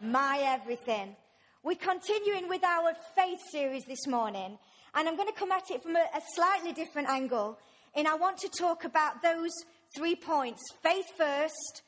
[0.00, 1.16] my everything.
[1.62, 4.58] We're continuing with our faith series this morning,
[4.94, 7.58] and I'm going to come at it from a, a slightly different angle.
[7.94, 9.50] And I want to talk about those
[9.96, 11.82] three points faith first,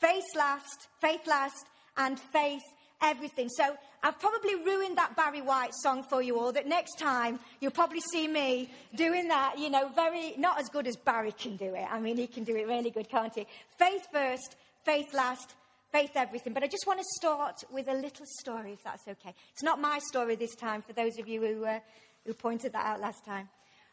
[0.00, 1.66] faith last, faith last,
[1.96, 2.62] and faith
[3.02, 3.48] everything.
[3.48, 7.70] So I've probably ruined that Barry White song for you all, that next time you'll
[7.70, 11.74] probably see me doing that, you know, very, not as good as Barry can do
[11.74, 11.86] it.
[11.90, 13.46] I mean, he can do it really good, can't he?
[13.78, 15.54] Faith first, faith last,
[15.96, 16.52] faith everything.
[16.52, 19.34] But I just want to start with a little story, if that's okay.
[19.52, 21.80] It's not my story this time, for those of you who, uh,
[22.26, 23.48] who pointed that out last time.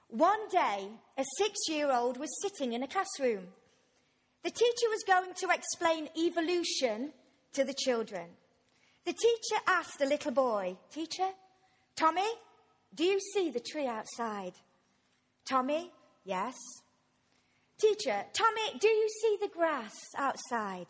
[0.09, 3.48] One day, a six year old was sitting in a classroom.
[4.43, 7.13] The teacher was going to explain evolution
[7.53, 8.26] to the children.
[9.05, 11.29] The teacher asked the little boy, Teacher,
[11.95, 12.29] Tommy,
[12.93, 14.54] do you see the tree outside?
[15.45, 15.91] Tommy,
[16.26, 16.55] yes.
[17.79, 20.88] Teacher, Tommy, do you see the grass outside?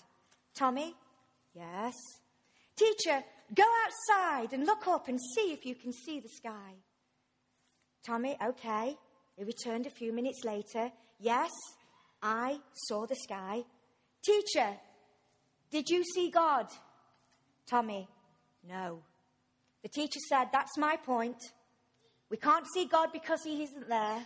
[0.56, 0.96] Tommy,
[1.56, 1.94] yes.
[2.76, 6.74] Teacher, go outside and look up and see if you can see the sky.
[8.06, 8.98] Tommy, okay.
[9.38, 10.92] He returned a few minutes later.
[11.20, 11.52] Yes,
[12.22, 13.64] I saw the sky.
[14.24, 14.78] Teacher,
[15.72, 16.68] did you see God?
[17.68, 18.08] Tommy,
[18.68, 19.00] no.
[19.82, 21.38] The teacher said, That's my point.
[22.30, 24.26] We can't see God because He isn't there,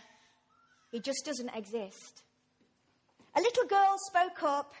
[0.90, 2.22] He just doesn't exist.
[3.36, 4.72] A little girl spoke up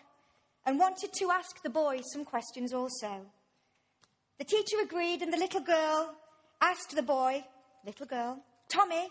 [0.68, 3.24] and wanted to ask the boys some questions also.
[4.38, 6.14] The teacher agreed, and the little girl
[6.60, 7.42] asked the boy,
[7.86, 8.38] Little girl,
[8.68, 9.08] Tommy,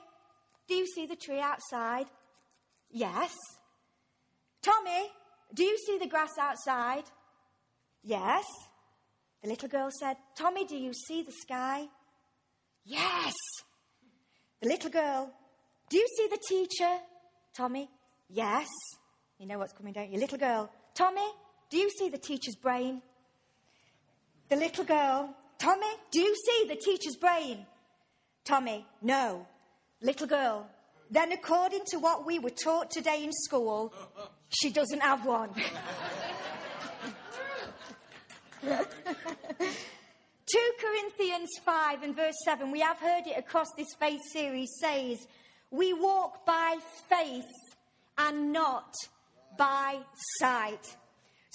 [0.68, 2.06] do you see the tree outside?
[2.92, 3.34] Yes.
[4.62, 5.10] Tommy,
[5.52, 7.06] do you see the grass outside?
[8.04, 8.46] Yes.
[9.42, 11.88] The little girl said, Tommy, do you see the sky?
[12.86, 13.34] Yes.
[14.62, 15.32] The little girl,
[15.90, 16.98] do you see the teacher?
[17.56, 17.90] Tommy,
[18.30, 18.68] yes.
[19.40, 20.20] You know what's coming, don't you?
[20.20, 21.28] Little girl, Tommy,
[21.70, 23.02] do you see the teacher's brain?
[24.50, 27.66] The little girl, Tommy, do you see the teacher's brain?
[28.46, 29.46] Tommy, no.
[30.02, 30.68] Little girl,
[31.10, 33.94] then according to what we were taught today in school,
[34.50, 35.50] she doesn't have one.
[38.62, 38.74] 2
[40.80, 45.28] Corinthians 5 and verse 7, we have heard it across this faith series, says,
[45.72, 46.78] We walk by
[47.10, 47.44] faith
[48.18, 48.94] and not
[49.58, 50.00] by
[50.40, 50.96] sight.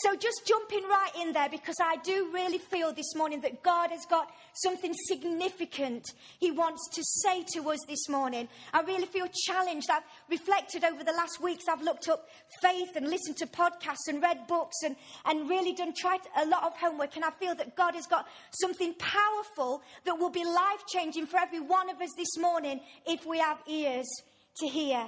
[0.03, 3.91] So just jumping right in there because I do really feel this morning that God
[3.91, 8.49] has got something significant He wants to say to us this morning.
[8.73, 9.89] I really feel challenged.
[9.91, 11.67] I've reflected over the last weeks.
[11.69, 12.29] I've looked up
[12.61, 16.65] faith and listened to podcasts and read books and, and really done tried a lot
[16.65, 17.15] of homework.
[17.15, 18.27] And I feel that God has got
[18.61, 23.25] something powerful that will be life changing for every one of us this morning if
[23.25, 24.09] we have ears
[24.57, 25.07] to hear.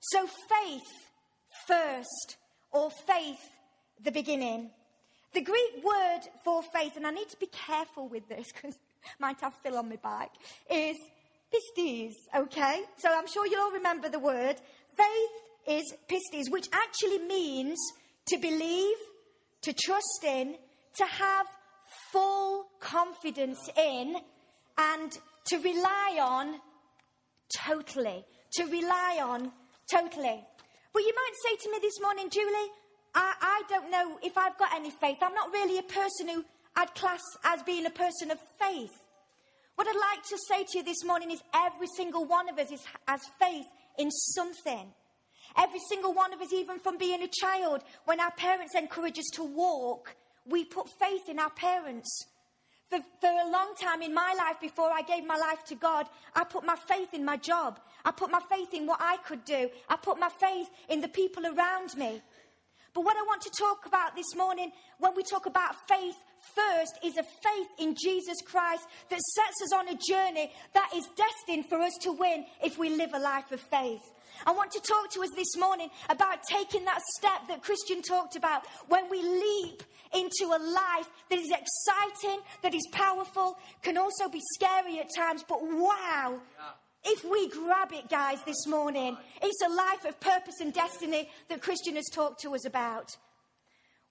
[0.00, 1.08] So faith
[1.66, 2.36] first
[2.70, 3.55] or faith
[4.02, 4.70] the beginning.
[5.34, 8.78] The Greek word for faith, and I need to be careful with this because
[9.18, 10.30] might have Phil on my back,
[10.70, 10.96] is
[11.52, 12.82] pistis, okay?
[12.98, 14.56] So I'm sure you'll all remember the word.
[14.96, 15.30] Faith
[15.68, 17.78] is pistis, which actually means
[18.26, 18.96] to believe,
[19.62, 20.56] to trust in,
[20.96, 21.46] to have
[22.12, 24.16] full confidence in,
[24.78, 26.60] and to rely on
[27.56, 28.24] totally.
[28.54, 29.52] To rely on
[29.90, 30.44] totally.
[30.92, 32.70] But you might say to me this morning, Julie,
[33.68, 35.18] don't know if I've got any faith.
[35.22, 36.44] I'm not really a person who
[36.76, 39.02] I'd class as being a person of faith.
[39.76, 42.70] What I'd like to say to you this morning is every single one of us
[42.70, 43.66] is, has faith
[43.98, 44.92] in something.
[45.56, 49.30] Every single one of us, even from being a child, when our parents encourage us
[49.34, 50.14] to walk,
[50.46, 52.26] we put faith in our parents.
[52.90, 56.06] For, for a long time in my life, before I gave my life to God,
[56.34, 57.80] I put my faith in my job.
[58.04, 59.68] I put my faith in what I could do.
[59.88, 62.22] I put my faith in the people around me.
[62.96, 66.16] But what I want to talk about this morning, when we talk about faith
[66.54, 71.06] first, is a faith in Jesus Christ that sets us on a journey that is
[71.14, 74.00] destined for us to win if we live a life of faith.
[74.46, 78.34] I want to talk to us this morning about taking that step that Christian talked
[78.34, 79.82] about when we leap
[80.14, 85.44] into a life that is exciting, that is powerful, can also be scary at times,
[85.46, 86.64] but wow, yeah.
[87.08, 91.62] If we grab it, guys, this morning, it's a life of purpose and destiny that
[91.62, 93.16] Christian has talked to us about.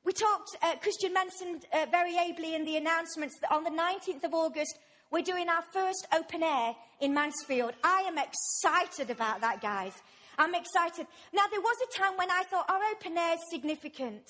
[0.05, 4.23] We talked, uh, Christian mentioned uh, very ably in the announcements that on the 19th
[4.23, 4.79] of August,
[5.11, 7.73] we're doing our first open air in Mansfield.
[7.83, 9.91] I am excited about that, guys.
[10.37, 11.05] I'm excited.
[11.33, 14.23] Now, there was a time when I thought our open air is significant.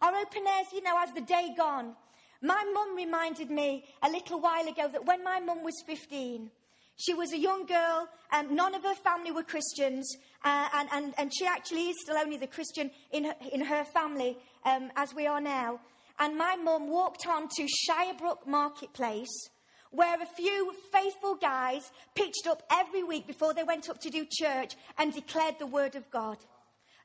[0.00, 1.94] Our open airs, you know, as the day gone.
[2.40, 6.50] My mum reminded me a little while ago that when my mum was 15,
[6.98, 11.14] she was a young girl, and none of her family were Christians, uh, and, and,
[11.16, 15.14] and she actually is still only the Christian in her, in her family um, as
[15.14, 15.80] we are now.
[16.18, 19.50] and my mum walked on to Shirebrook Marketplace,
[19.90, 24.26] where a few faithful guys pitched up every week before they went up to do
[24.30, 26.36] church and declared the word of God.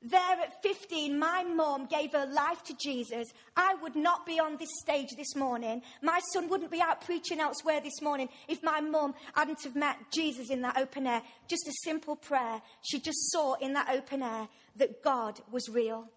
[0.04, 3.30] There at 15, my mum gave her life to Jesus.
[3.56, 5.82] I would not be on this stage this morning.
[6.02, 9.96] My son wouldn't be out preaching elsewhere this morning if my mum hadn't have met
[10.14, 11.22] Jesus in that open air.
[11.48, 12.62] Just a simple prayer.
[12.82, 16.10] She just saw in that open air that God was real.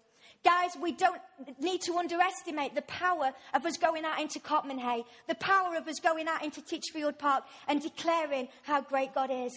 [0.43, 1.21] Guys, we don't
[1.59, 5.99] need to underestimate the power of us going out into Cotmanhay, the power of us
[6.01, 9.53] going out into Titchfield Park and declaring how great God is.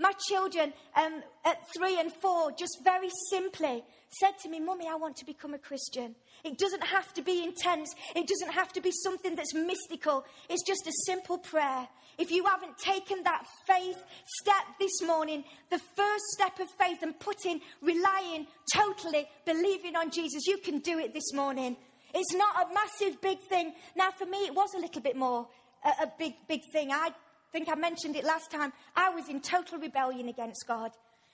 [0.00, 4.94] My children um, at three and four just very simply said to me, Mummy, I
[4.94, 6.16] want to become a Christian.
[6.42, 7.94] It doesn't have to be intense.
[8.16, 10.24] It doesn't have to be something that's mystical.
[10.48, 11.86] It's just a simple prayer.
[12.16, 14.02] If you haven't taken that faith
[14.40, 20.46] step this morning, the first step of faith and putting, relying totally, believing on Jesus,
[20.46, 21.76] you can do it this morning.
[22.14, 23.74] It's not a massive, big thing.
[23.96, 25.46] Now, for me, it was a little bit more
[25.84, 26.90] a, a big, big thing.
[26.90, 27.10] I
[27.52, 28.72] think I mentioned it last time.
[28.96, 30.92] I was in total rebellion against God.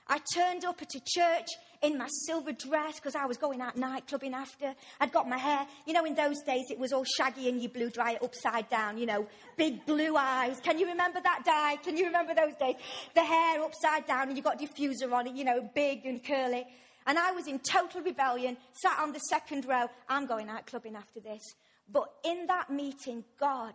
[0.08, 1.48] I turned up at a church
[1.82, 4.72] in my silver dress because I was going out nightclubbing after.
[5.00, 7.68] I'd got my hair, you know, in those days it was all shaggy and you
[7.68, 9.26] blew dry it upside down, you know,
[9.56, 10.60] big blue eyes.
[10.60, 11.76] Can you remember that, Di?
[11.82, 12.76] Can you remember those days?
[13.14, 16.64] The hair upside down and you got diffuser on it, you know, big and curly.
[17.06, 19.86] And I was in total rebellion, sat on the second row.
[20.08, 21.42] I'm going out clubbing after this.
[21.90, 23.74] But in that meeting, God,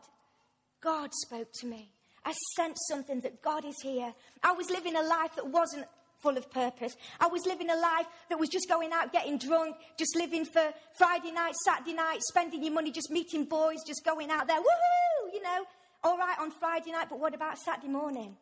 [0.82, 1.92] God spoke to me.
[2.26, 4.14] I sensed something that God is here.
[4.44, 5.86] I was living a life that wasn't
[6.22, 6.96] full of purpose.
[7.20, 10.72] I was living a life that was just going out, getting drunk, just living for
[10.94, 15.34] Friday night, Saturday night, spending your money, just meeting boys, just going out there, woohoo,
[15.34, 15.66] you know.
[16.04, 18.36] All right on Friday night, but what about Saturday morning?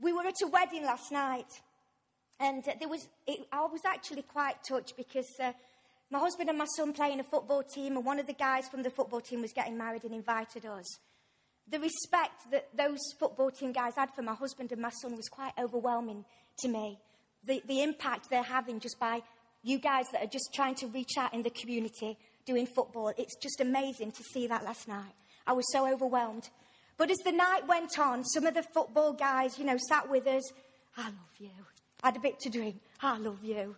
[0.00, 1.60] We were at a wedding last night,
[2.40, 5.52] and uh, there was, it, I was actually quite touched because uh,
[6.10, 8.68] my husband and my son play in a football team, and one of the guys
[8.68, 10.98] from the football team was getting married and invited us
[11.72, 15.28] the respect that those football team guys had for my husband and my son was
[15.28, 16.24] quite overwhelming
[16.58, 16.98] to me.
[17.44, 19.22] The, the impact they're having just by
[19.62, 23.12] you guys that are just trying to reach out in the community doing football.
[23.16, 25.14] It's just amazing to see that last night.
[25.46, 26.50] I was so overwhelmed.
[26.98, 30.26] But as the night went on, some of the football guys, you know, sat with
[30.26, 30.52] us.
[30.96, 31.50] I love you.
[32.02, 32.76] I had a bit to drink.
[33.00, 33.76] I love you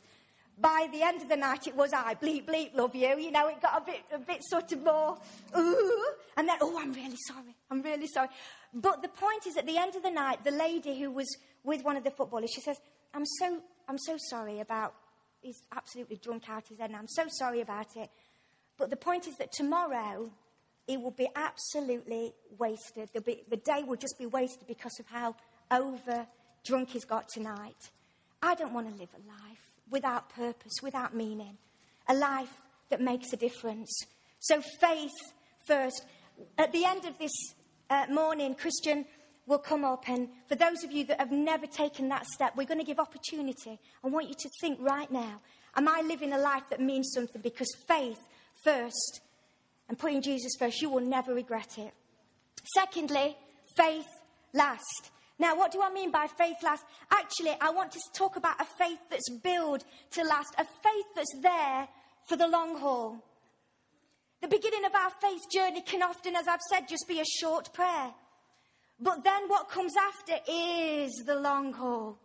[0.61, 3.19] by the end of the night, it was I, bleep, bleep, love you.
[3.19, 5.19] You know, it got a bit, a bit sort of more,
[5.56, 6.05] ooh.
[6.37, 7.56] And then, oh, I'm really sorry.
[7.71, 8.29] I'm really sorry.
[8.73, 11.85] But the point is, at the end of the night, the lady who was with
[11.85, 12.77] one of the footballers, she says,
[13.12, 14.95] I'm so, I'm so sorry about,
[15.41, 18.11] he's absolutely drunk out his head, and I'm so sorry about it.
[18.77, 20.31] But the point is that tomorrow,
[20.87, 23.09] it will be absolutely wasted.
[23.25, 25.35] Be, the day will just be wasted because of how
[25.71, 26.27] over
[26.65, 27.91] drunk he's got tonight.
[28.43, 31.58] I don't want to live a life without purpose, without meaning,
[32.08, 32.56] a life
[32.90, 33.90] that makes a difference.
[34.40, 35.12] So, faith
[35.66, 36.04] first.
[36.58, 37.32] At the end of this
[37.90, 39.04] uh, morning, Christian
[39.46, 42.66] will come up, and for those of you that have never taken that step, we're
[42.66, 43.78] going to give opportunity.
[44.02, 45.40] I want you to think right now
[45.76, 47.42] Am I living a life that means something?
[47.42, 48.20] Because faith
[48.62, 49.20] first
[49.88, 51.92] and putting Jesus first, you will never regret it.
[52.75, 53.36] Secondly,
[53.76, 54.06] faith
[54.52, 55.10] last.
[55.38, 56.84] Now, what do I mean by faith last?
[57.10, 61.34] Actually, I want to talk about a faith that's built to last, a faith that's
[61.42, 61.88] there
[62.26, 63.19] for the long haul.
[64.40, 67.72] The beginning of our faith journey can often, as I've said, just be a short
[67.72, 68.12] prayer.
[69.00, 72.19] But then what comes after is the long haul,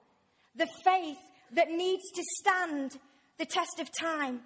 [0.56, 1.18] the faith
[1.54, 3.00] that needs to stand
[3.40, 4.42] the test of time.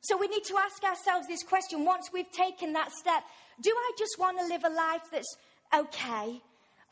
[0.00, 3.24] So we need to ask ourselves this question once we've taken that step
[3.60, 5.36] do I just want to live a life that's
[5.74, 6.40] okay?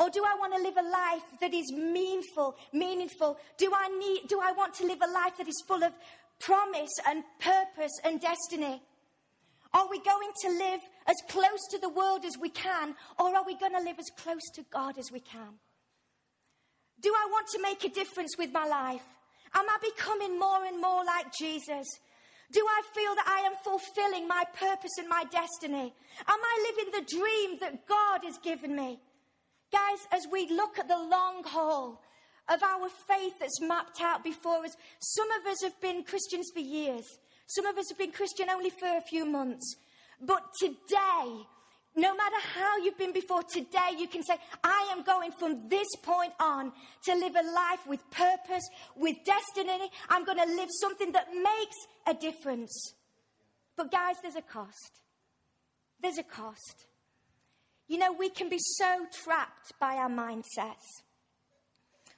[0.00, 3.38] Or do I want to live a life that is meaningful, meaningful?
[3.58, 5.92] Do I need, do I want to live a life that is full of
[6.40, 8.82] promise and purpose and destiny?
[9.72, 13.44] Are we going to live as close to the world as we can, or are
[13.44, 15.58] we going to live as close to God as we can?
[17.00, 19.02] Do I want to make a difference with my life?
[19.54, 21.86] Am I becoming more and more like Jesus?
[22.52, 25.92] Do I feel that I am fulfilling my purpose and my destiny?
[26.26, 29.00] Am I living the dream that God has given me?
[29.74, 32.00] Guys, as we look at the long haul
[32.48, 36.60] of our faith that's mapped out before us, some of us have been Christians for
[36.60, 37.18] years.
[37.48, 39.74] Some of us have been Christian only for a few months.
[40.20, 41.44] But today,
[41.96, 45.88] no matter how you've been before, today you can say, I am going from this
[46.04, 46.70] point on
[47.06, 49.90] to live a life with purpose, with destiny.
[50.08, 51.76] I'm going to live something that makes
[52.06, 52.94] a difference.
[53.76, 55.00] But, guys, there's a cost.
[56.00, 56.86] There's a cost.
[57.88, 61.02] You know, we can be so trapped by our mindsets.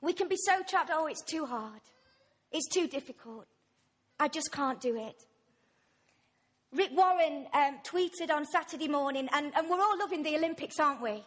[0.01, 1.81] We can be so trapped, oh, it's too hard.
[2.53, 3.47] It's too difficult.
[4.21, 5.17] I just can't do it.
[6.73, 11.03] Rick Warren um, tweeted on Saturday morning, and, and we're all loving the Olympics, aren't
[11.03, 11.25] we?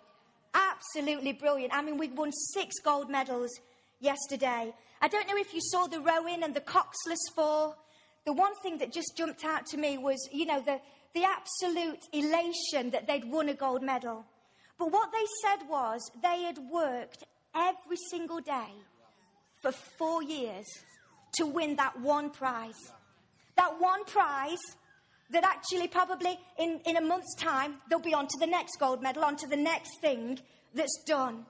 [0.54, 1.74] Absolutely brilliant.
[1.74, 3.52] I mean, we won six gold medals
[4.00, 4.74] yesterday.
[5.02, 7.76] I don't know if you saw the rowing and the coxless four.
[8.26, 10.80] The one thing that just jumped out to me was, you know, the,
[11.14, 14.26] the absolute elation that they'd won a gold medal.
[14.78, 17.24] But what they said was they had worked
[17.56, 18.72] every single day
[19.62, 20.66] for four years
[21.34, 22.92] to win that one prize.
[23.58, 24.62] That one prize
[25.32, 29.02] that actually probably in, in a month's time they'll be on to the next gold
[29.02, 30.40] medal, on to the next thing
[30.74, 31.46] that's done.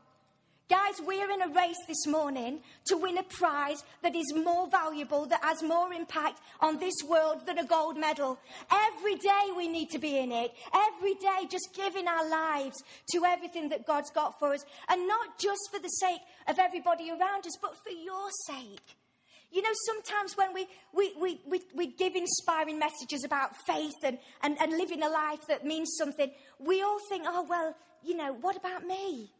[0.69, 5.25] Guys, we're in a race this morning to win a prize that is more valuable,
[5.25, 8.37] that has more impact on this world than a gold medal.
[8.71, 10.53] Every day we need to be in it.
[10.71, 12.83] Every day just giving our lives
[13.13, 14.63] to everything that God's got for us.
[14.89, 18.95] And not just for the sake of everybody around us, but for your sake.
[19.51, 24.19] You know, sometimes when we, we, we, we, we give inspiring messages about faith and,
[24.43, 28.33] and, and living a life that means something, we all think, oh, well, you know,
[28.33, 29.31] what about me?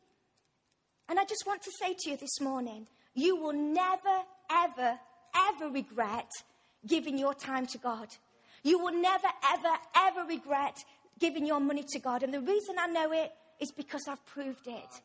[1.09, 4.99] And I just want to say to you this morning you will never, ever,
[5.35, 6.29] ever regret
[6.87, 8.07] giving your time to God.
[8.63, 10.77] You will never, ever, ever regret
[11.19, 12.23] giving your money to God.
[12.23, 15.01] And the reason I know it is because I've proved it.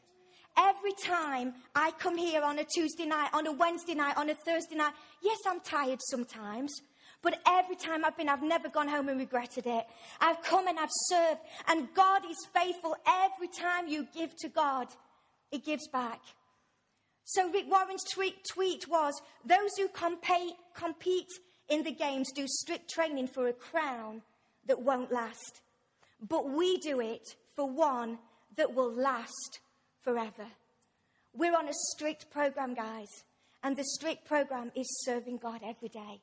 [0.56, 4.34] Every time I come here on a Tuesday night, on a Wednesday night, on a
[4.34, 4.92] Thursday night,
[5.23, 6.73] yes, I'm tired sometimes.
[7.23, 9.87] But every time I've been, I've never gone home and regretted it.
[10.20, 11.40] I've come and I've served.
[11.66, 14.88] And God is faithful every time you give to God
[15.54, 16.20] it gives back.
[17.25, 21.30] So Rick Warren's tweet, tweet was those who compete, compete
[21.68, 24.20] in the games do strict training for a crown
[24.66, 25.62] that won't last.
[26.28, 28.18] But we do it for one
[28.56, 29.61] that will last
[30.02, 30.46] forever.
[31.32, 33.08] We're on a strict program, guys,
[33.62, 36.20] and the strict program is serving God every day.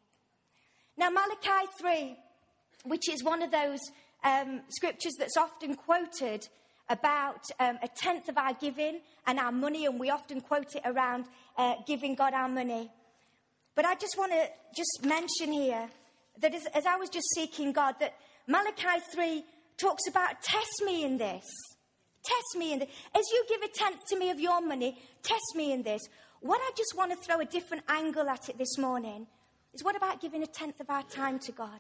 [0.98, 2.18] Now, Malachi 3,
[2.86, 3.80] which is one of those
[4.24, 6.48] um, scriptures that's often quoted
[6.92, 10.82] about um, a tenth of our giving and our money, and we often quote it
[10.86, 11.26] around
[11.58, 12.92] uh, giving God our money.
[13.76, 15.90] But I just want to just mention here
[16.42, 18.14] that as, as I was just seeking God, that
[18.48, 19.44] Malachi 3
[19.78, 21.50] talks about test me in this.
[22.24, 22.90] Test me in this.
[23.16, 26.02] As you give a tenth to me of your money, test me in this.
[26.42, 29.28] What I just want to throw a different angle at it this morning
[29.74, 31.80] is what about giving a tenth of our time to God?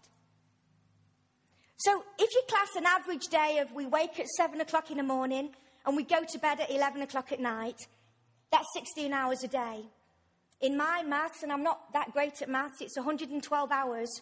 [1.83, 5.03] So if you class an average day of we wake at 7 o'clock in the
[5.03, 5.50] morning
[5.83, 7.88] and we go to bed at 11 o'clock at night,
[8.51, 9.85] that's 16 hours a day.
[10.61, 14.21] In my maths, and I'm not that great at maths, it's 112 hours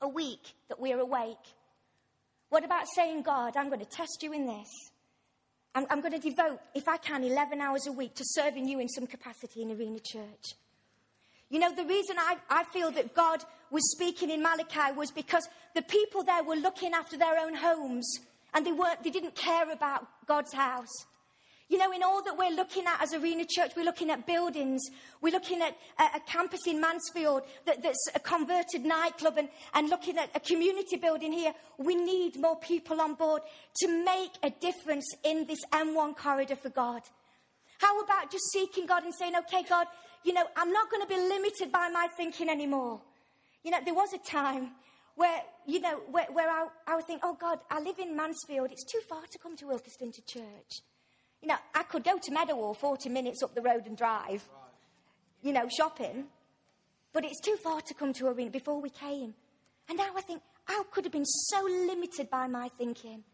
[0.00, 1.56] a week that we're awake.
[2.50, 4.68] What about saying, God, I'm going to test you in this?
[5.74, 8.78] I'm, I'm going to devote, if I can, 11 hours a week to serving you
[8.78, 10.54] in some capacity in Arena Church.
[11.50, 15.48] You know, the reason I, I feel that God was speaking in Malachi was because
[15.74, 18.20] the people there were looking after their own homes
[18.54, 21.06] and they, weren't, they didn't care about God's house.
[21.68, 24.82] You know, in all that we're looking at as Arena Church, we're looking at buildings.
[25.22, 29.88] We're looking at a, a campus in Mansfield that, that's a converted nightclub and, and
[29.88, 31.54] looking at a community building here.
[31.78, 33.40] We need more people on board
[33.76, 37.00] to make a difference in this M1 corridor for God.
[37.78, 39.86] How about just seeking God and saying, okay, God,
[40.24, 43.00] you know, I'm not going to be limited by my thinking anymore.
[43.62, 44.70] You know, there was a time
[45.14, 48.70] where, you know, where, where I, I would think, oh God, I live in Mansfield.
[48.70, 50.80] It's too far to come to Ilkeston to church.
[51.40, 54.48] You know, I could go to Meadowhall 40 minutes up the road and drive,
[55.42, 56.26] you know, shopping.
[57.12, 59.34] But it's too far to come to Arena before we came.
[59.88, 63.24] And now I think, I could have been so limited by my thinking.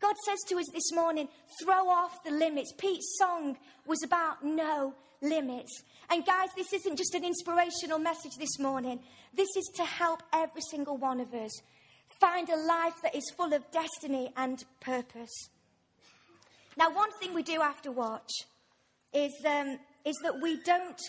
[0.00, 1.28] God says to us this morning,
[1.62, 2.72] throw off the limits.
[2.78, 5.82] Pete's song was about no limits.
[6.10, 9.00] And guys, this isn't just an inspirational message this morning.
[9.34, 11.50] This is to help every single one of us
[12.20, 15.50] find a life that is full of destiny and purpose.
[16.76, 18.30] Now, one thing we do have to watch
[19.12, 21.00] is, um, is that we don't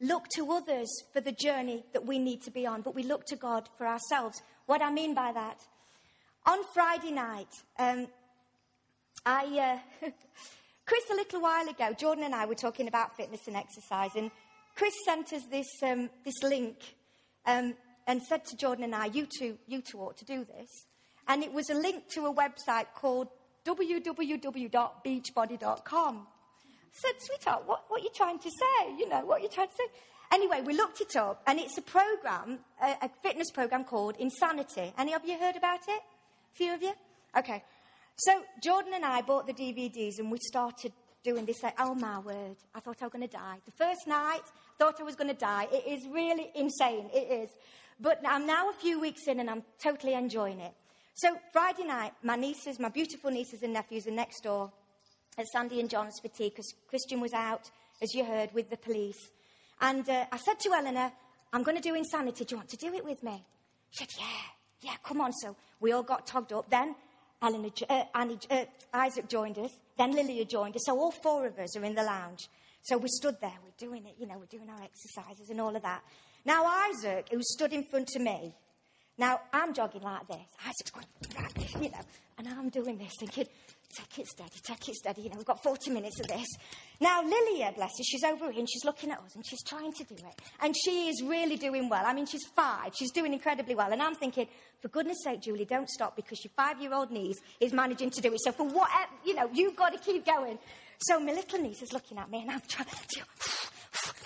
[0.00, 3.24] look to others for the journey that we need to be on, but we look
[3.26, 4.40] to God for ourselves.
[4.66, 5.60] What I mean by that
[6.46, 8.06] on Friday night, um,
[9.24, 10.06] I, uh,
[10.86, 14.30] Chris, a little while ago, Jordan and I were talking about fitness and exercise, and
[14.76, 16.76] Chris sent us this, um, this link
[17.46, 17.74] um,
[18.06, 20.86] and said to Jordan and I, you two, you two ought to do this.
[21.28, 23.26] And it was a link to a website called
[23.64, 26.16] www.beachbody.com.
[26.18, 26.22] I
[26.92, 28.94] said, sweetheart, what, what are you trying to say?
[28.96, 29.86] You know, what are you trying to say?
[30.32, 34.92] Anyway, we looked it up, and it's a program, a, a fitness program called Insanity.
[34.96, 36.00] Any of you heard about it?
[36.56, 36.92] Few of you?
[37.36, 37.62] Okay.
[38.16, 38.32] So
[38.62, 41.62] Jordan and I bought the DVDs and we started doing this.
[41.62, 43.58] Like, oh my word, I thought I was going to die.
[43.66, 44.42] The first night,
[44.78, 45.68] thought I was going to die.
[45.72, 47.10] It is really insane.
[47.12, 47.50] It is.
[48.00, 50.72] But I'm now a few weeks in and I'm totally enjoying it.
[51.14, 54.70] So Friday night, my nieces, my beautiful nieces and nephews are next door
[55.38, 57.70] at Sandy and John's for tea because Christian was out,
[58.02, 59.30] as you heard, with the police.
[59.80, 61.12] And uh, I said to Eleanor,
[61.52, 62.44] I'm going to do insanity.
[62.44, 63.44] Do you want to do it with me?
[63.90, 65.32] She said, yeah, yeah, come on.
[65.32, 66.70] So we all got togged up.
[66.70, 66.94] Then
[67.42, 69.70] Eleanor, uh, Annie, uh, Isaac joined us.
[69.96, 70.82] Then Lilia joined us.
[70.86, 72.48] So all four of us are in the lounge.
[72.82, 75.74] So we stood there, we're doing it, you know, we're doing our exercises and all
[75.74, 76.04] of that.
[76.44, 78.54] Now Isaac, who stood in front of me,
[79.18, 80.46] now I'm jogging like this.
[80.60, 81.06] Isaac's going
[81.36, 82.00] like you know,
[82.38, 83.46] and I'm doing this, thinking,
[83.96, 85.22] take it steady, take it steady.
[85.22, 86.46] You know, we've got 40 minutes of this.
[87.00, 89.92] Now, Lilia, bless her, she's over here and she's looking at us and she's trying
[89.92, 90.42] to do it.
[90.60, 92.02] And she is really doing well.
[92.04, 92.92] I mean, she's five.
[92.96, 93.92] She's doing incredibly well.
[93.92, 94.48] And I'm thinking,
[94.80, 98.20] for goodness sake, Julie, don't stop because your five year old niece is managing to
[98.20, 98.40] do it.
[98.42, 100.58] So, for whatever, you know, you've got to keep going.
[100.98, 103.22] So, my little niece is looking at me and I'm trying to.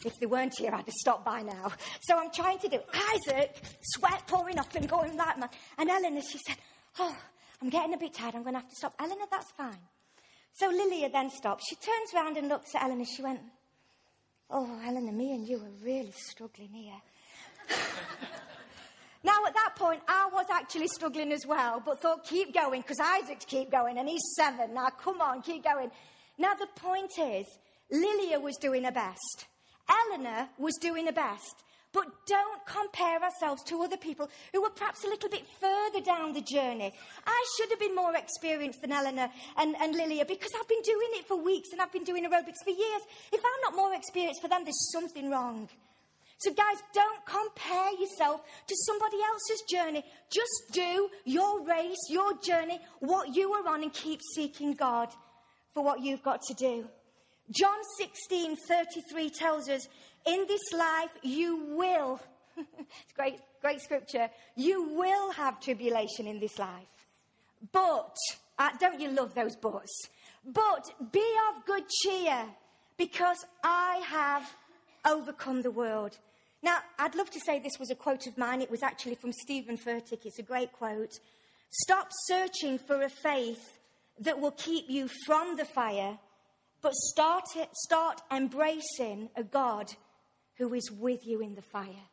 [0.05, 1.73] If they weren't here, I'd have stopped by now.
[2.01, 2.79] So I'm trying to do
[3.15, 5.53] Isaac, sweat pouring off and going like that.
[5.79, 6.57] And Eleanor, she said,
[6.99, 7.17] Oh,
[7.63, 8.35] I'm getting a bit tired.
[8.35, 8.95] I'm going to have to stop.
[8.99, 9.79] Eleanor, that's fine.
[10.53, 11.65] So Lilia then stops.
[11.69, 13.05] She turns around and looks at Eleanor.
[13.05, 13.41] She went,
[14.51, 17.01] Oh, Eleanor, me and you are really struggling here.
[19.23, 22.99] now, at that point, I was actually struggling as well, but thought, keep going, because
[22.99, 24.75] Isaac's keep going, and he's seven.
[24.75, 25.91] Now, come on, keep going.
[26.37, 27.47] Now, the point is,
[27.93, 29.47] Lilia was doing her best.
[29.91, 31.65] Eleanor was doing her best.
[31.93, 36.33] But don't compare ourselves to other people who were perhaps a little bit further down
[36.33, 36.95] the journey.
[37.27, 41.09] I should have been more experienced than Eleanor and, and Lilia because I've been doing
[41.15, 43.03] it for weeks and I've been doing aerobics for years.
[43.33, 45.69] If I'm not more experienced for them, there's something wrong.
[46.39, 50.05] So, guys, don't compare yourself to somebody else's journey.
[50.31, 55.09] Just do your race, your journey, what you are on, and keep seeking God
[55.75, 56.89] for what you've got to do.
[57.51, 59.89] John 16 33 tells us
[60.27, 62.21] in this life, you will,
[62.57, 66.87] it's great, great scripture, you will have tribulation in this life.
[67.73, 68.15] But,
[68.59, 70.09] uh, don't you love those buts?
[70.45, 72.47] But be of good cheer
[72.97, 74.55] because I have
[75.07, 76.19] overcome the world.
[76.63, 78.61] Now, I'd love to say this was a quote of mine.
[78.61, 80.27] It was actually from Steven Furtick.
[80.27, 81.19] It's a great quote.
[81.71, 83.79] Stop searching for a faith
[84.19, 86.19] that will keep you from the fire,
[86.83, 89.93] but start, it, start embracing a God
[90.57, 92.07] who is with you in the fire.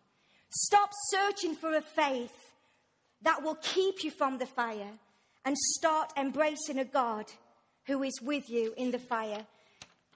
[0.49, 2.53] Stop searching for a faith
[3.21, 4.91] that will keep you from the fire
[5.45, 7.25] and start embracing a God
[7.85, 9.45] who is with you in the fire.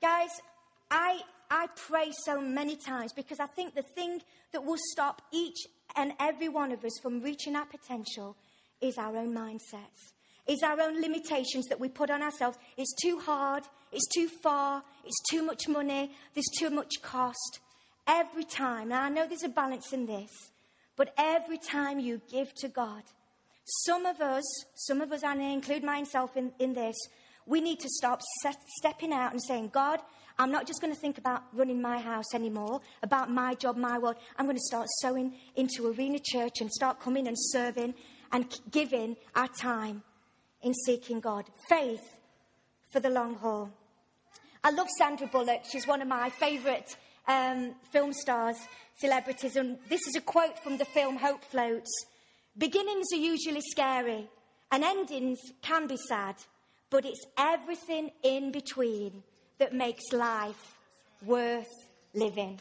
[0.02, 0.30] Guys,
[0.90, 5.58] I, I pray so many times because I think the thing that will stop each
[5.96, 8.36] and every one of us from reaching our potential
[8.82, 10.14] is our own mindsets,
[10.48, 12.58] is our own limitations that we put on ourselves.
[12.78, 17.60] It's too hard, it's too far, it's too much money, there's too much cost.
[18.08, 20.32] Every time, now I know there's a balance in this,
[20.96, 23.04] but every time you give to God,
[23.86, 24.44] some of us,
[24.76, 26.96] some of us, and I include myself in, in this,
[27.46, 30.00] we need to stop set, stepping out and saying, God,
[30.38, 33.98] I'm not just going to think about running my house anymore, about my job, my
[33.98, 34.16] world.
[34.38, 37.94] I'm going to start sowing into Arena Church and start coming and serving
[38.32, 40.04] and giving our time
[40.62, 41.46] in seeking God.
[41.70, 42.18] Faith
[42.90, 43.72] for the long haul.
[44.64, 45.62] I love Sandra Bullock.
[45.72, 46.96] She's one of my favourite
[47.28, 48.58] um, film stars,
[49.00, 51.90] celebrities, and this is a quote from the film Hope Floats.
[52.56, 54.30] Beginnings are usually scary,
[54.72, 56.36] and endings can be sad,
[56.92, 59.24] but it's everything in between
[59.58, 60.76] that makes life
[61.26, 61.72] worth
[62.14, 62.60] living.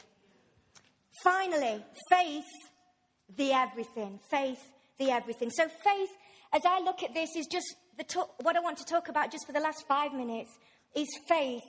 [1.22, 2.48] Finally, faith,
[3.36, 4.18] the everything.
[4.30, 4.62] Faith,
[4.98, 5.50] the everything.
[5.50, 6.10] So, faith,
[6.50, 7.74] as I look at this, is just
[8.40, 10.50] what I want to talk about just for the last five minutes
[10.94, 11.62] is faith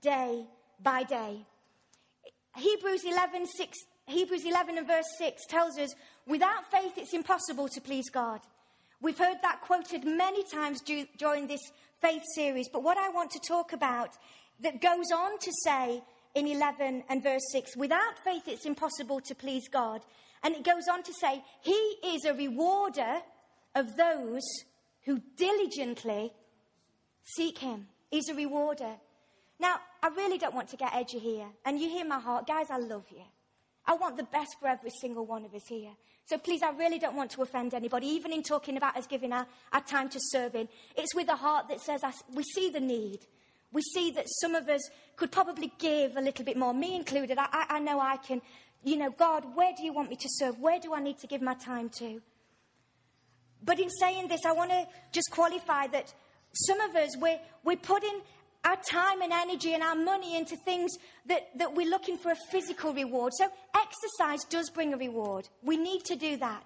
[0.00, 0.46] day
[0.82, 1.46] by day.
[2.56, 5.94] Hebrews 11, 6, Hebrews 11 and verse 6 tells us,
[6.26, 8.40] without faith it's impossible to please God.
[9.00, 11.60] We've heard that quoted many times during this
[12.00, 14.10] faith series, but what I want to talk about
[14.60, 16.02] that goes on to say
[16.34, 20.02] in 11 and verse 6, without faith it's impossible to please God.
[20.42, 21.72] And it goes on to say, He
[22.04, 23.22] is a rewarder
[23.74, 24.42] of those
[25.04, 26.32] who diligently
[27.22, 27.86] seek Him.
[28.10, 28.96] He's a rewarder.
[29.60, 31.46] Now, I really don't want to get edgy here.
[31.64, 32.46] And you hear my heart.
[32.46, 33.22] Guys, I love you.
[33.86, 35.92] I want the best for every single one of us here.
[36.26, 39.32] So please, I really don't want to offend anybody, even in talking about us giving
[39.32, 40.68] our, our time to serving.
[40.94, 42.02] It's with a heart that says,
[42.34, 43.20] we see the need.
[43.72, 44.82] We see that some of us
[45.16, 47.38] could probably give a little bit more, me included.
[47.38, 48.42] I, I know I can.
[48.84, 50.58] You know, God, where do you want me to serve?
[50.58, 52.20] Where do I need to give my time to?
[53.64, 56.12] But in saying this, I want to just qualify that
[56.52, 58.20] some of us, we're, we're putting
[58.64, 62.36] our time and energy and our money into things that, that we're looking for a
[62.50, 63.32] physical reward.
[63.34, 65.48] So, exercise does bring a reward.
[65.62, 66.64] We need to do that.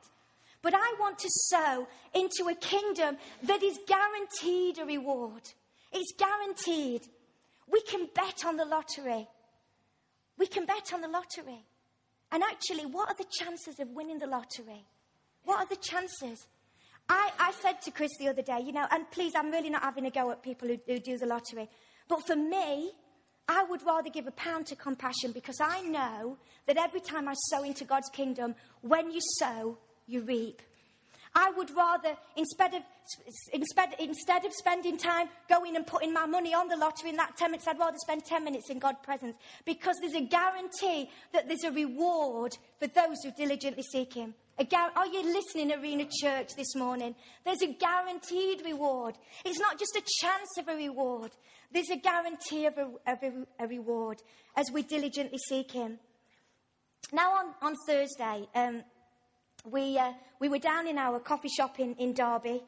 [0.62, 5.42] But I want to sow into a kingdom that is guaranteed a reward.
[5.92, 7.02] It's guaranteed.
[7.70, 9.28] We can bet on the lottery.
[10.38, 11.64] We can bet on the lottery.
[12.30, 14.86] And actually, what are the chances of winning the lottery?
[15.44, 16.46] What are the chances?
[17.12, 19.82] I, I said to Chris the other day, you know, and please, I'm really not
[19.82, 21.68] having a go at people who, who do the lottery.
[22.08, 22.92] But for me,
[23.48, 27.34] I would rather give a pound to compassion because I know that every time I
[27.34, 30.62] sow into God's kingdom, when you sow, you reap.
[31.34, 32.82] I would rather, instead of,
[33.52, 37.36] instead, instead of spending time going and putting my money on the lottery in that
[37.36, 41.46] 10 minutes, I'd rather spend 10 minutes in God's presence because there's a guarantee that
[41.46, 44.34] there's a reward for those who diligently seek Him.
[44.70, 47.14] Gar- Are you listening, Arena Church, this morning?
[47.44, 49.16] There's a guaranteed reward.
[49.44, 51.32] It's not just a chance of a reward,
[51.72, 54.18] there's a guarantee of a, of a, a reward
[54.56, 55.98] as we diligently seek Him.
[57.12, 58.82] Now, on, on Thursday, um,
[59.64, 62.62] we, uh, we were down in our coffee shop in, in Derby,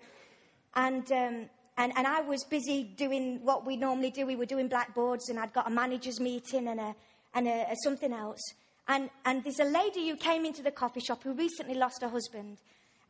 [0.74, 4.26] and, um, and, and I was busy doing what we normally do.
[4.26, 6.94] We were doing blackboards, and I'd got a manager's meeting and, a,
[7.34, 8.40] and a, a something else.
[8.86, 12.08] And, and there's a lady who came into the coffee shop who recently lost her
[12.08, 12.58] husband.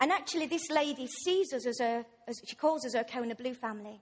[0.00, 3.54] And actually, this lady sees us as a, as she calls us her Kona Blue
[3.54, 4.00] family.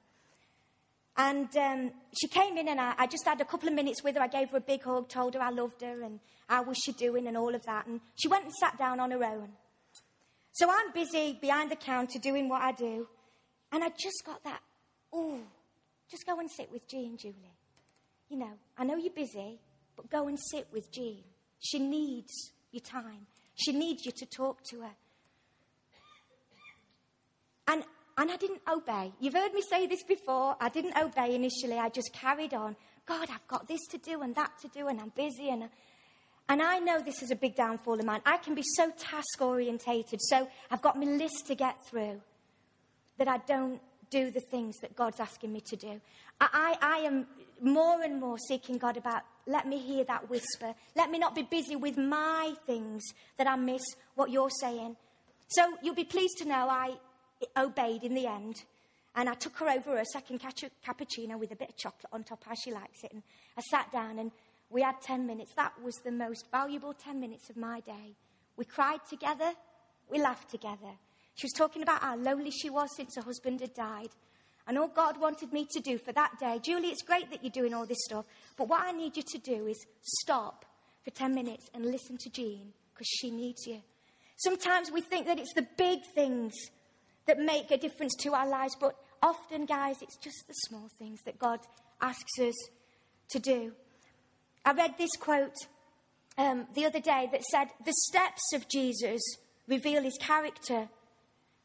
[1.17, 4.17] And um, she came in, and I, I, just had a couple of minutes with
[4.17, 4.23] her.
[4.23, 6.93] I gave her a big hug, told her I loved her, and how was she
[6.93, 7.87] doing, and all of that.
[7.87, 9.51] And she went and sat down on her own.
[10.53, 13.07] So I'm busy behind the counter doing what I do.
[13.73, 14.61] And I just got that,
[15.13, 15.39] oh,
[16.11, 17.57] just go and sit with Jean, Julie.
[18.29, 19.59] You know, I know you're busy,
[19.97, 21.23] but go and sit with Jean.
[21.63, 23.27] She needs your time.
[23.55, 24.91] She needs you to talk to her.
[27.69, 27.85] And,
[28.19, 29.13] and I didn't obey.
[29.21, 30.57] You've heard me say this before.
[30.61, 31.79] I didn't obey initially.
[31.79, 32.77] I just carried on.
[33.07, 35.49] God, I've got this to do and that to do, and I'm busy.
[35.49, 35.69] And
[36.49, 38.21] and I know this is a big downfall of mine.
[38.27, 42.21] I can be so task orientated, so I've got my list to get through,
[43.19, 46.01] that I don't do the things that God's asking me to do.
[46.41, 47.27] I, I, I am
[47.63, 50.75] more and more seeking God about, let me hear that whisper.
[50.97, 53.03] Let me not be busy with my things
[53.39, 53.83] that I miss
[54.15, 54.97] what you're saying.
[55.49, 56.95] So you'll be pleased to know I
[57.57, 58.57] obeyed in the end.
[59.15, 62.45] And I took her over a second cappuccino with a bit of chocolate on top,
[62.45, 63.13] how she likes it.
[63.13, 63.23] And
[63.57, 64.33] I sat down and
[64.71, 65.53] we had 10 minutes.
[65.55, 68.17] That was the most valuable 10 minutes of my day.
[68.57, 69.53] We cried together.
[70.11, 70.97] We laughed together.
[71.35, 74.09] She was talking about how lonely she was since her husband had died.
[74.67, 77.51] And all God wanted me to do for that day, Julie, it's great that you're
[77.51, 78.25] doing all this stuff,
[78.57, 80.65] but what I need you to do is stop
[81.05, 83.83] for 10 minutes and listen to Jean because she needs you.
[84.37, 86.53] Sometimes we think that it's the big things
[87.27, 91.21] that make a difference to our lives, but often, guys, it's just the small things
[91.25, 91.61] that God
[92.01, 92.55] asks us
[93.31, 93.73] to do.
[94.65, 95.55] I read this quote
[96.39, 99.21] um, the other day that said, The steps of Jesus
[99.69, 100.89] reveal his character,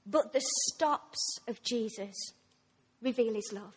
[0.06, 2.34] but the stops of Jesus
[3.02, 3.74] reveal his love.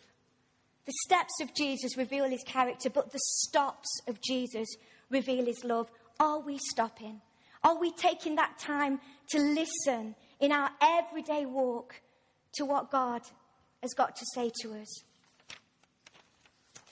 [0.87, 4.69] The steps of Jesus reveal his character, but the stops of Jesus
[5.11, 5.91] reveal his love.
[6.19, 7.21] Are we stopping?
[7.63, 12.01] Are we taking that time to listen in our everyday walk
[12.55, 13.23] to what God
[13.83, 15.03] has got to say to us?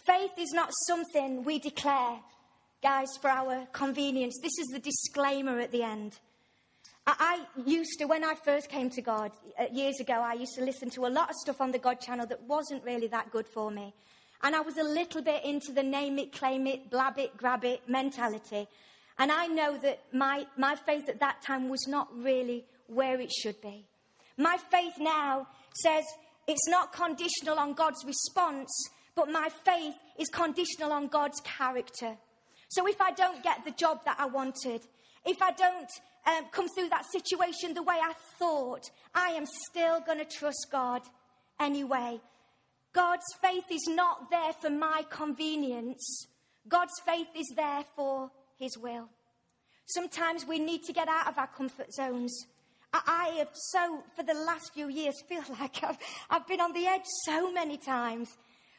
[0.07, 2.21] Faith is not something we declare,
[2.83, 4.38] guys, for our convenience.
[4.43, 6.19] This is the disclaimer at the end.
[7.18, 10.64] I, used to, when I first came to God uh, years ago, I used to
[10.64, 13.47] listen to a lot of stuff on the God channel that wasn't really that good
[13.47, 13.94] for me.
[14.42, 17.64] And I was a little bit into the name it, claim it, blab it, grab
[17.64, 18.68] it mentality.
[19.18, 23.33] And I know that my, my faith at that time was not really where it
[23.33, 23.85] should be.
[24.37, 25.49] My faith now
[25.83, 26.05] says
[26.47, 28.71] it's not conditional on God's response,
[29.16, 32.16] but my faith is conditional on God's character.
[32.68, 34.83] So if I don't get the job that I wanted,
[35.25, 35.90] if I don't
[36.29, 40.67] um, come through that situation the way I thought, I am still going to trust
[40.71, 41.03] God
[41.61, 42.21] anyway.
[42.93, 46.27] God's faith is not there for my convenience.
[46.69, 49.09] God's faith is there for His will.
[49.87, 52.47] Sometimes we need to get out of our comfort zones.
[52.93, 55.99] I have so, for the last few years, feel like I've,
[56.31, 58.37] I've been on the edge so many times.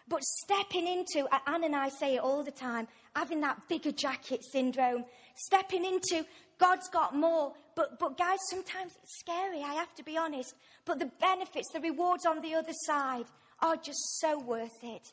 [0.08, 4.44] But stepping into, Anne and I say it all the time, having that bigger jacket
[4.52, 6.26] syndrome, stepping into
[6.60, 7.54] God's got more.
[7.76, 10.54] But, but guys, sometimes it's scary, I have to be honest.
[10.86, 13.26] But the benefits, the rewards on the other side
[13.62, 15.12] are just so worth it.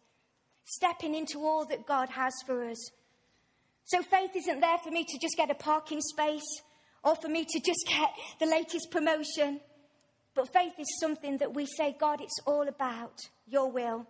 [0.65, 2.91] Stepping into all that God has for us.
[3.85, 6.61] So faith isn't there for me to just get a parking space
[7.05, 9.61] or for me to just get the latest promotion.
[10.35, 14.07] But faith is something that we say, God, it's all about your will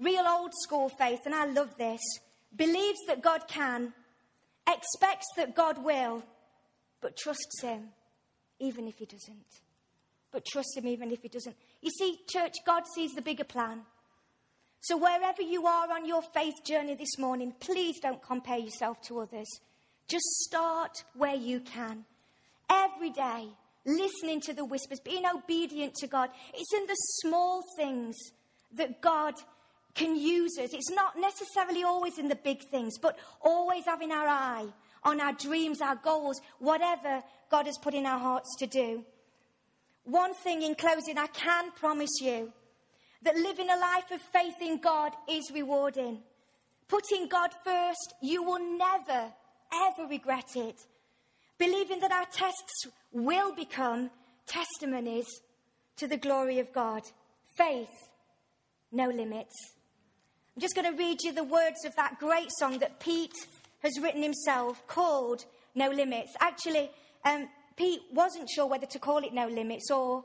[0.00, 2.00] real old school faith, and I love this,
[2.56, 3.92] believes that God can,
[4.66, 6.24] expects that God will,
[7.00, 7.88] but trusts Him
[8.58, 9.60] even if He doesn't.
[10.32, 11.56] But trust Him even if He doesn't.
[11.80, 13.82] You see, church, God sees the bigger plan.
[14.82, 19.20] So, wherever you are on your faith journey this morning, please don't compare yourself to
[19.20, 19.48] others.
[20.08, 22.04] Just start where you can.
[22.70, 23.48] Every day,
[23.84, 26.30] listening to the whispers, being obedient to God.
[26.54, 28.16] It's in the small things
[28.74, 29.34] that God
[29.94, 30.72] can use us.
[30.72, 34.66] It's not necessarily always in the big things, but always having our eye
[35.02, 39.04] on our dreams, our goals, whatever God has put in our hearts to do.
[40.04, 42.52] One thing in closing, I can promise you
[43.22, 46.20] that living a life of faith in God is rewarding.
[46.88, 49.32] Putting God first, you will never,
[49.72, 50.76] ever regret it.
[51.58, 54.10] Believing that our tests will become
[54.46, 55.26] testimonies
[55.96, 57.02] to the glory of God.
[57.56, 58.08] Faith,
[58.90, 59.54] no limits.
[60.56, 63.36] I'm just going to read you the words of that great song that Pete
[63.82, 66.34] has written himself called No Limits.
[66.40, 66.90] Actually,
[67.24, 70.24] um, Pete wasn't sure whether to call it No Limits or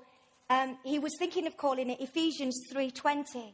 [0.49, 3.53] um, he was thinking of calling it Ephesians 3.20.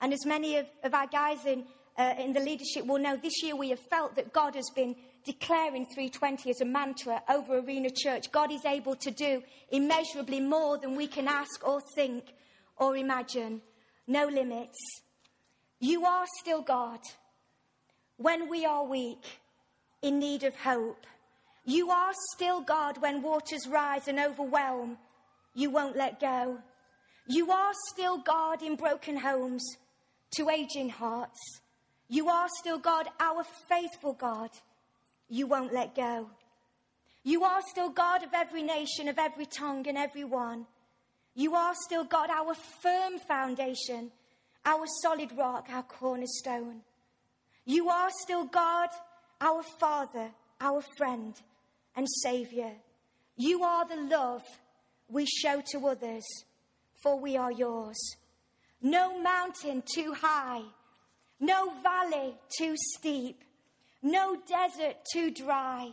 [0.00, 1.64] And as many of, of our guys in,
[1.96, 4.94] uh, in the leadership will know, this year we have felt that God has been
[5.24, 8.30] declaring 320 as a mantra over Arena Church.
[8.30, 12.24] God is able to do immeasurably more than we can ask or think
[12.76, 13.60] or imagine.
[14.06, 14.78] No limits.
[15.80, 17.00] You are still God
[18.18, 19.24] when we are weak,
[20.02, 21.06] in need of hope.
[21.64, 24.98] You are still God when waters rise and overwhelm.
[25.54, 26.58] You won't let go.
[27.26, 29.64] You are still God in broken homes
[30.36, 31.60] to aging hearts.
[32.08, 34.50] You are still God, our faithful God.
[35.28, 36.30] You won't let go.
[37.22, 40.66] You are still God of every nation, of every tongue, and every one.
[41.34, 44.10] You are still God, our firm foundation,
[44.64, 46.80] our solid rock, our cornerstone.
[47.68, 48.88] You are still God,
[49.42, 51.34] our Father, our friend
[51.94, 52.72] and Saviour.
[53.36, 54.42] You are the love
[55.10, 56.24] we show to others,
[57.02, 57.98] for we are yours.
[58.80, 60.62] No mountain too high,
[61.40, 63.44] no valley too steep,
[64.02, 65.90] no desert too dry,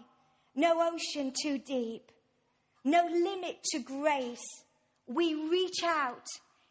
[0.56, 2.10] no ocean too deep,
[2.86, 4.48] no limit to grace.
[5.08, 6.26] We reach out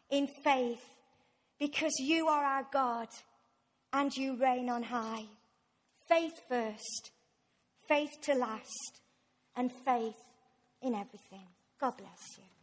[0.09, 0.83] in faith
[1.59, 3.09] because you are our God
[3.95, 5.23] and you reign on high.
[6.09, 7.11] Faith first,
[7.87, 8.99] faith to last,
[9.55, 10.21] and faith
[10.81, 11.47] in everything.
[11.79, 12.54] God bless you.